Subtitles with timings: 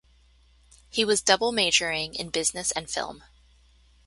[0.89, 3.23] He was double majoring in Business and Film.